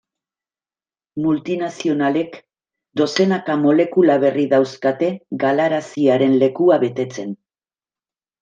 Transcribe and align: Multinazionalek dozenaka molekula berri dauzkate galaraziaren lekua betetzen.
Multinazionalek 1.25 2.39
dozenaka 3.01 3.57
molekula 3.65 4.17
berri 4.25 4.47
dauzkate 4.55 5.11
galaraziaren 5.45 6.37
lekua 6.45 6.81
betetzen. 6.87 7.39